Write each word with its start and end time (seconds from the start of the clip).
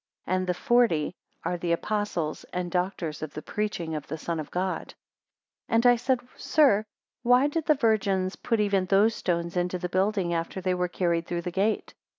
And 0.25 0.47
the 0.47 0.55
forty, 0.55 1.13
are 1.43 1.57
the 1.59 1.71
Apostles 1.73 2.43
and 2.45 2.71
doctors 2.71 3.21
of 3.21 3.35
the 3.35 3.43
preaching 3.43 3.93
of 3.93 4.07
the 4.07 4.17
Son 4.17 4.39
of 4.39 4.49
God. 4.49 4.95
148 5.67 5.75
And 5.75 5.85
I 5.85 5.95
said, 5.95 6.19
sir, 6.35 6.85
why 7.21 7.45
did 7.47 7.67
the 7.67 7.75
virgins 7.75 8.35
put 8.35 8.59
even 8.59 8.85
those 8.85 9.13
stones 9.13 9.55
into 9.55 9.77
the 9.77 9.89
building 9.89 10.33
after 10.33 10.59
they 10.59 10.73
were 10.73 10.87
carried 10.87 11.27
through 11.27 11.43
the 11.43 11.51
gate? 11.51 11.93